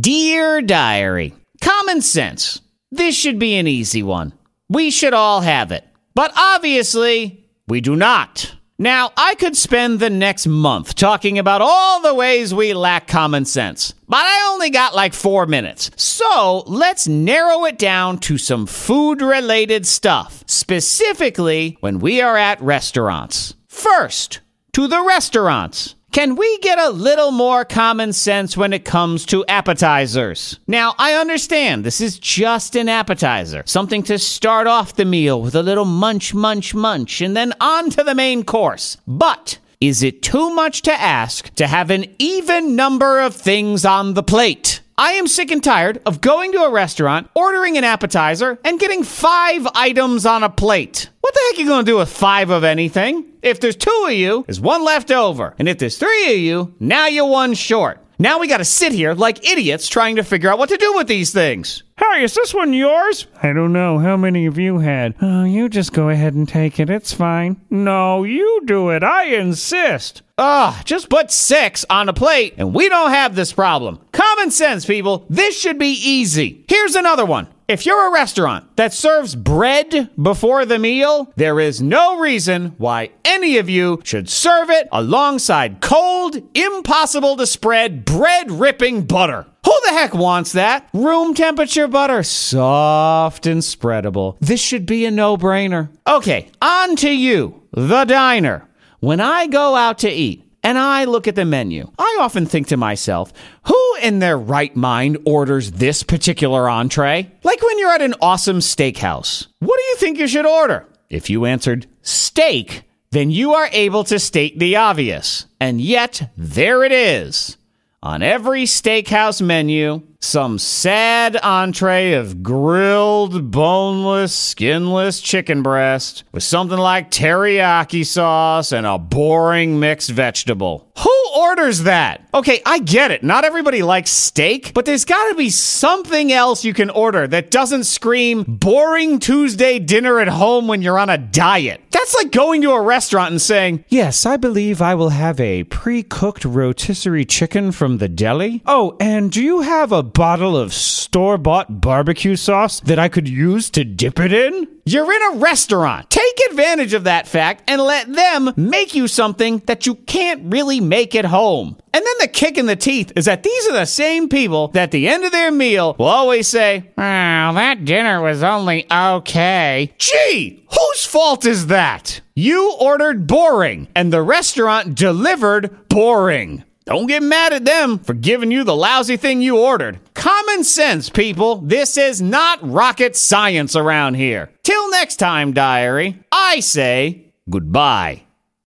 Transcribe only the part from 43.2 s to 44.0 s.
things